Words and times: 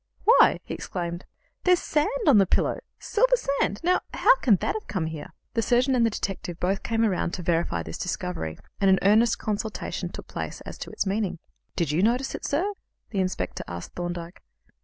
"Why," 0.23 0.59
he 0.63 0.73
exclaimed, 0.73 1.25
"there's 1.63 1.77
sand 1.77 2.09
on 2.25 2.39
the 2.39 2.47
pillow 2.47 2.79
silver 2.97 3.35
sand! 3.35 3.79
Now, 3.83 3.99
how 4.15 4.35
can 4.37 4.55
that 4.55 4.73
have 4.73 4.87
come 4.87 5.13
there?" 5.13 5.31
The 5.53 5.61
surgeon 5.61 5.93
and 5.93 6.03
the 6.03 6.09
detective 6.09 6.59
both 6.59 6.81
came 6.81 7.05
round 7.05 7.35
to 7.35 7.43
verify 7.43 7.83
this 7.83 7.99
discovery, 7.99 8.57
and 8.79 8.89
an 8.89 8.97
earnest 9.03 9.37
consultation 9.37 10.09
took 10.09 10.25
place 10.27 10.59
as 10.61 10.79
to 10.79 10.89
its 10.89 11.05
meaning. 11.05 11.37
"Did 11.75 11.91
you 11.91 12.01
notice 12.01 12.33
it, 12.33 12.45
sir?" 12.45 12.73
the 13.11 13.19
inspector 13.19 13.63
asked 13.67 13.91
Thorndyke. 13.93 14.41